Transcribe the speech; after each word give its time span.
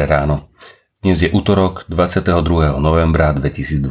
Dnes 0.00 1.20
je 1.20 1.28
útorok 1.28 1.84
22. 1.84 2.80
novembra 2.80 3.36
2022. 3.36 3.84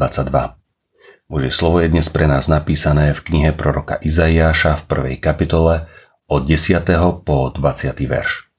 Božie 1.29 1.53
slovo 1.53 1.85
je 1.85 1.93
dnes 1.93 2.09
pre 2.09 2.25
nás 2.25 2.49
napísané 2.49 3.13
v 3.13 3.21
knihe 3.21 3.51
proroka 3.53 4.01
Izaiáša 4.01 4.81
v 4.81 4.83
prvej 4.89 5.15
kapitole 5.21 5.85
od 6.25 6.49
10. 6.49 6.81
po 7.21 7.53
20. 7.53 7.93
verš. 8.09 8.49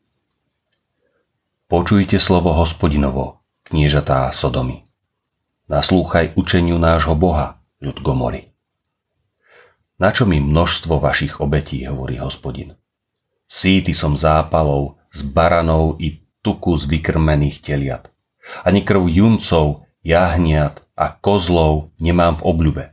Počujte 1.67 2.23
slovo 2.23 2.55
hospodinovo, 2.55 3.43
kniežatá 3.67 4.31
Sodomy. 4.31 4.87
Naslúchaj 5.67 6.39
učeniu 6.39 6.79
nášho 6.79 7.19
Boha, 7.19 7.59
ľud 7.83 7.99
Gomory. 7.99 8.55
Na 9.99 10.15
čo 10.15 10.23
mi 10.23 10.39
množstvo 10.39 11.03
vašich 11.03 11.43
obetí, 11.43 11.83
hovorí 11.83 12.15
hospodin. 12.23 12.79
Síty 13.51 13.91
som 13.91 14.15
zápalov, 14.15 15.03
z 15.11 15.27
baranov 15.35 15.99
i 15.99 16.30
tuku 16.41 16.77
z 16.77 16.85
vykrmených 16.89 17.61
teliat 17.63 18.11
ani 18.67 18.83
krv 18.83 19.07
juncov, 19.07 19.87
jahniat 20.03 20.83
a 20.97 21.15
kozlov 21.15 21.95
nemám 22.03 22.41
v 22.41 22.47
obľube. 22.47 22.85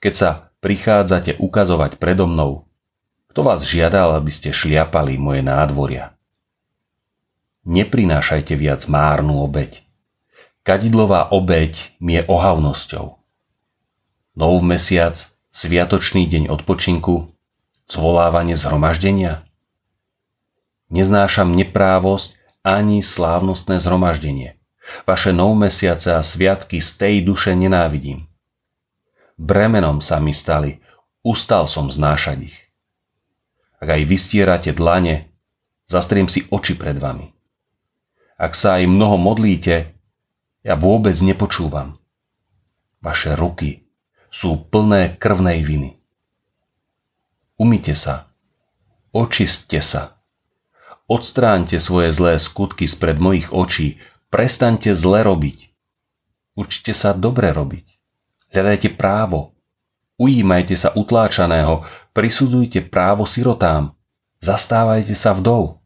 Keď 0.00 0.14
sa 0.14 0.30
prichádzate 0.60 1.40
ukazovať 1.40 1.96
predo 1.96 2.28
mnou, 2.28 2.68
kto 3.32 3.40
vás 3.42 3.66
žiadal, 3.66 4.14
aby 4.14 4.30
ste 4.30 4.54
šliapali 4.54 5.18
moje 5.18 5.42
nádvoria? 5.42 6.14
Neprinášajte 7.64 8.54
viac 8.54 8.84
márnu 8.86 9.40
obeď. 9.40 9.80
Kadidlová 10.64 11.32
obeď 11.32 11.96
mi 12.00 12.20
je 12.20 12.22
ohavnosťou. 12.28 13.16
Nov 14.36 14.54
mesiac, 14.60 15.16
sviatočný 15.52 16.28
deň 16.28 16.52
odpočinku, 16.52 17.32
zvolávanie 17.88 18.56
zhromaždenia? 18.56 19.48
Neznášam 20.94 21.50
neprávosť 21.58 22.38
ani 22.62 23.02
slávnostné 23.02 23.82
zhromaždenie. 23.82 24.54
Vaše 25.10 25.34
novmesiace 25.34 26.14
a 26.14 26.22
sviatky 26.22 26.78
z 26.78 26.90
tej 27.02 27.14
duše 27.26 27.58
nenávidím. 27.58 28.30
Bremenom 29.34 29.98
sa 29.98 30.22
mi 30.22 30.30
stali, 30.30 30.78
ustal 31.26 31.66
som 31.66 31.90
znášať 31.90 32.46
ich. 32.46 32.58
Ak 33.82 33.90
aj 33.90 34.06
vystierate 34.06 34.70
dlane, 34.70 35.34
zastriem 35.90 36.30
si 36.30 36.46
oči 36.46 36.78
pred 36.78 36.94
vami. 37.02 37.34
Ak 38.38 38.54
sa 38.54 38.78
aj 38.78 38.86
mnoho 38.86 39.18
modlíte, 39.18 39.90
ja 40.62 40.74
vôbec 40.78 41.18
nepočúvam. 41.18 41.98
Vaše 43.02 43.34
ruky 43.34 43.82
sú 44.30 44.62
plné 44.62 45.18
krvnej 45.18 45.58
viny. 45.66 45.98
Umite 47.58 47.98
sa, 47.98 48.30
očiste 49.10 49.82
sa, 49.82 50.22
Odstráňte 51.04 51.76
svoje 51.76 52.16
zlé 52.16 52.40
skutky 52.40 52.88
spred 52.88 53.20
mojich 53.20 53.52
očí, 53.52 54.00
prestaňte 54.32 54.96
zle 54.96 55.20
robiť. 55.20 55.68
Učte 56.56 56.96
sa 56.96 57.12
dobre 57.12 57.52
robiť. 57.52 57.84
Hľadajte 58.54 58.96
právo. 58.96 59.52
Ujímajte 60.16 60.78
sa 60.78 60.94
utláčaného, 60.94 61.82
prisudzujte 62.14 62.86
právo 62.86 63.26
sirotám, 63.26 63.98
zastávajte 64.38 65.12
sa 65.18 65.34
vdov. 65.34 65.82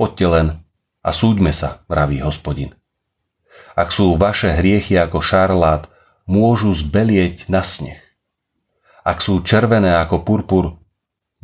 Poďte 0.00 0.26
len 0.26 0.46
a 1.04 1.12
súďme 1.12 1.52
sa, 1.52 1.84
vraví 1.92 2.24
hospodin. 2.24 2.72
Ak 3.76 3.92
sú 3.92 4.16
vaše 4.16 4.50
hriechy 4.50 4.96
ako 4.96 5.20
šarlát, 5.20 5.92
môžu 6.24 6.72
zbelieť 6.72 7.46
na 7.52 7.60
sneh. 7.60 8.00
Ak 9.04 9.20
sú 9.20 9.44
červené 9.44 9.94
ako 10.00 10.24
purpur, 10.24 10.80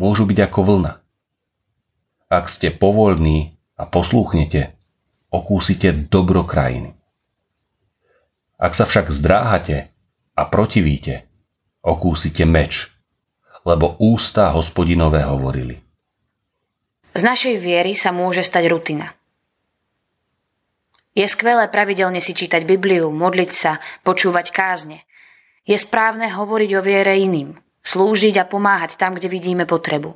môžu 0.01 0.25
byť 0.27 0.39
ako 0.41 0.61
vlna. 0.65 0.93
Ak 2.27 2.51
ste 2.51 2.75
povolní 2.75 3.55
a 3.79 3.87
poslúchnete, 3.87 4.75
okúsite 5.31 5.95
dobro 5.95 6.43
krajiny. 6.43 6.99
Ak 8.59 8.75
sa 8.75 8.89
však 8.89 9.15
zdráhate 9.15 9.95
a 10.35 10.43
protivíte, 10.51 11.29
okúsite 11.87 12.43
meč, 12.43 12.91
lebo 13.63 13.95
ústa 14.03 14.51
hospodinové 14.51 15.23
hovorili. 15.23 15.79
Z 17.15 17.23
našej 17.23 17.57
viery 17.63 17.95
sa 17.95 18.11
môže 18.11 18.43
stať 18.43 18.65
rutina. 18.69 19.15
Je 21.17 21.25
skvelé 21.25 21.65
pravidelne 21.73 22.21
si 22.21 22.37
čítať 22.37 22.69
Bibliu, 22.69 23.09
modliť 23.09 23.51
sa, 23.55 23.81
počúvať 24.05 24.53
kázne. 24.53 25.07
Je 25.65 25.79
správne 25.81 26.29
hovoriť 26.29 26.71
o 26.77 26.85
viere 26.85 27.17
iným, 27.17 27.57
slúžiť 27.87 28.37
a 28.37 28.45
pomáhať 28.45 29.01
tam, 29.01 29.17
kde 29.17 29.33
vidíme 29.33 29.65
potrebu. 29.65 30.13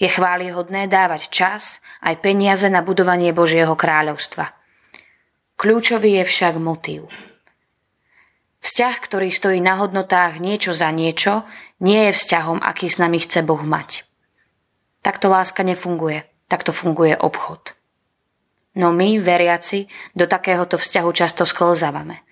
Je 0.00 0.08
chválihodné 0.08 0.88
dávať 0.88 1.28
čas 1.28 1.84
aj 2.00 2.24
peniaze 2.24 2.64
na 2.72 2.80
budovanie 2.80 3.36
Božieho 3.36 3.76
kráľovstva. 3.76 4.48
Kľúčový 5.60 6.16
je 6.16 6.24
však 6.24 6.56
motív. 6.56 7.12
Vzťah, 8.64 8.96
ktorý 8.96 9.28
stojí 9.28 9.60
na 9.60 9.76
hodnotách 9.76 10.40
niečo 10.40 10.72
za 10.72 10.88
niečo, 10.88 11.44
nie 11.84 12.08
je 12.08 12.16
vzťahom, 12.16 12.64
aký 12.64 12.88
s 12.88 12.96
nami 12.96 13.20
chce 13.20 13.44
Boh 13.44 13.60
mať. 13.60 14.08
Takto 15.04 15.28
láska 15.28 15.60
nefunguje, 15.60 16.24
takto 16.48 16.72
funguje 16.72 17.12
obchod. 17.20 17.76
No 18.80 18.96
my, 18.96 19.20
veriaci, 19.20 19.84
do 20.16 20.24
takéhoto 20.24 20.80
vzťahu 20.80 21.10
často 21.12 21.44
sklzávame. 21.44 22.24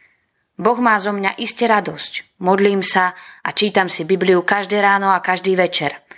Boh 0.57 0.81
má 0.81 0.97
zo 0.97 1.13
mňa 1.13 1.37
iste 1.37 1.69
radosť. 1.69 2.41
Modlím 2.41 2.81
sa 2.81 3.13
a 3.45 3.53
čítam 3.53 3.93
si 3.93 4.09
Bibliu 4.09 4.41
každé 4.41 4.81
ráno 4.81 5.13
a 5.13 5.21
každý 5.21 5.53
večer– 5.53 5.93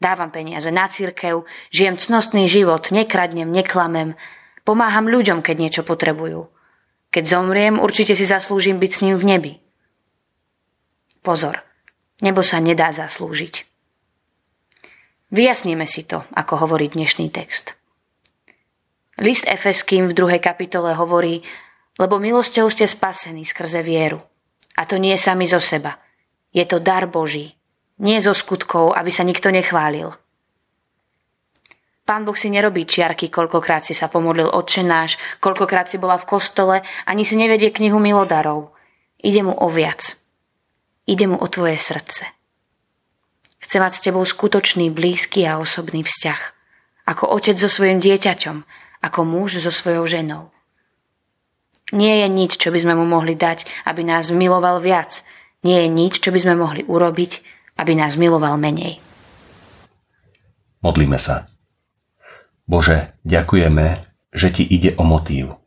Dávam 0.00 0.32
peniaze 0.32 0.72
na 0.72 0.88
církev, 0.88 1.44
žijem 1.68 2.00
cnostný 2.00 2.48
život, 2.48 2.88
nekradnem, 2.88 3.52
neklamem, 3.52 4.16
pomáham 4.64 5.04
ľuďom, 5.04 5.44
keď 5.44 5.56
niečo 5.60 5.82
potrebujú. 5.84 6.48
Keď 7.12 7.24
zomriem, 7.28 7.76
určite 7.76 8.16
si 8.16 8.24
zaslúžim 8.24 8.80
byť 8.80 8.90
s 8.90 9.02
ním 9.04 9.16
v 9.20 9.28
nebi. 9.28 9.52
Pozor, 11.20 11.60
nebo 12.24 12.40
sa 12.40 12.64
nedá 12.64 12.88
zaslúžiť. 12.96 13.68
Vyjasníme 15.30 15.84
si 15.84 16.08
to, 16.08 16.24
ako 16.32 16.64
hovorí 16.64 16.88
dnešný 16.88 17.28
text. 17.28 17.76
List 19.20 19.44
Efeským 19.44 20.08
v 20.08 20.16
druhej 20.16 20.40
kapitole 20.40 20.96
hovorí, 20.96 21.44
lebo 22.00 22.16
milosťou 22.16 22.72
ste 22.72 22.88
spasení 22.88 23.44
skrze 23.44 23.84
vieru. 23.84 24.24
A 24.80 24.88
to 24.88 24.96
nie 24.96 25.12
sami 25.20 25.44
zo 25.44 25.60
seba. 25.60 26.00
Je 26.56 26.64
to 26.64 26.80
dar 26.80 27.04
Boží, 27.04 27.59
nie 28.00 28.18
zo 28.18 28.32
skutkov, 28.32 28.96
aby 28.96 29.12
sa 29.12 29.22
nikto 29.22 29.52
nechválil. 29.52 30.10
Pán 32.08 32.26
Boh 32.26 32.34
si 32.34 32.50
nerobí 32.50 32.88
čiarky, 32.88 33.30
koľkokrát 33.30 33.86
si 33.86 33.94
sa 33.94 34.10
pomodlil 34.10 34.50
odčenáš, 34.50 35.14
koľkokrát 35.38 35.86
si 35.86 36.00
bola 36.00 36.18
v 36.18 36.26
kostole, 36.26 36.76
ani 37.06 37.22
si 37.22 37.38
nevedie 37.38 37.70
knihu 37.70 38.02
milodarov. 38.02 38.74
Ide 39.22 39.46
mu 39.46 39.54
o 39.54 39.70
viac. 39.70 40.18
Ide 41.06 41.30
mu 41.30 41.38
o 41.38 41.46
tvoje 41.46 41.78
srdce. 41.78 42.26
Chce 43.60 43.76
mať 43.78 43.92
s 43.94 44.02
tebou 44.02 44.24
skutočný, 44.26 44.90
blízky 44.90 45.46
a 45.46 45.62
osobný 45.62 46.02
vzťah. 46.02 46.40
Ako 47.06 47.30
otec 47.30 47.54
so 47.54 47.70
svojim 47.70 48.02
dieťaťom, 48.02 48.56
ako 49.06 49.20
muž 49.22 49.62
so 49.62 49.70
svojou 49.70 50.08
ženou. 50.08 50.50
Nie 51.94 52.26
je 52.26 52.28
nič, 52.30 52.58
čo 52.58 52.74
by 52.74 52.78
sme 52.82 52.94
mu 52.98 53.06
mohli 53.06 53.38
dať, 53.38 53.86
aby 53.86 54.02
nás 54.02 54.34
miloval 54.34 54.82
viac. 54.82 55.22
Nie 55.62 55.86
je 55.86 55.88
nič, 55.94 56.18
čo 56.18 56.34
by 56.34 56.38
sme 56.42 56.54
mohli 56.58 56.82
urobiť, 56.86 57.59
aby 57.76 57.92
nás 57.98 58.14
miloval 58.16 58.56
menej. 58.56 59.02
Modlíme 60.80 61.20
sa. 61.20 61.50
Bože, 62.64 63.12
ďakujeme, 63.26 64.06
že 64.30 64.48
Ti 64.54 64.64
ide 64.64 64.94
o 64.96 65.04
motív. 65.04 65.58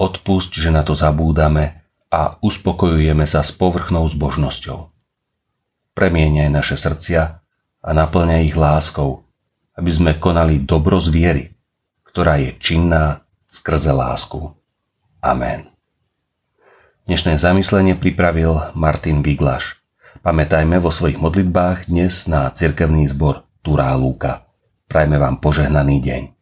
Odpusť, 0.00 0.56
že 0.56 0.70
na 0.72 0.82
to 0.82 0.96
zabúdame 0.96 1.84
a 2.08 2.40
uspokojujeme 2.40 3.28
sa 3.28 3.44
s 3.44 3.52
povrchnou 3.52 4.08
zbožnosťou. 4.08 4.88
Premieňaj 5.92 6.48
naše 6.48 6.76
srdcia 6.78 7.22
a 7.82 7.90
naplňaj 7.92 8.42
ich 8.48 8.56
láskou, 8.56 9.26
aby 9.78 9.90
sme 9.92 10.12
konali 10.16 10.62
dobro 10.62 10.98
z 10.98 11.08
viery, 11.12 11.44
ktorá 12.08 12.40
je 12.40 12.54
činná 12.58 13.22
skrze 13.46 13.94
lásku. 13.94 14.54
Amen. 15.22 15.70
Dnešné 17.08 17.40
zamyslenie 17.40 17.96
pripravil 17.96 18.74
Martin 18.76 19.24
Viglaš. 19.24 19.77
Pamätajme 20.18 20.82
vo 20.82 20.90
svojich 20.90 21.22
modlitbách 21.22 21.86
dnes 21.86 22.26
na 22.26 22.50
cirkevný 22.50 23.06
zbor 23.06 23.46
Turá 23.62 23.94
Lúka. 23.94 24.50
Prajme 24.90 25.14
vám 25.14 25.38
požehnaný 25.38 26.02
deň. 26.02 26.37